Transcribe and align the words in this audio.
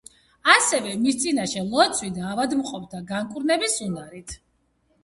ასევე 0.53 0.93
მის 1.01 1.19
წინაშე 1.25 1.63
ლოცვით 1.75 2.19
ავადმყოფთა 2.31 3.05
განკურნების 3.13 3.79
უნარით. 3.91 4.37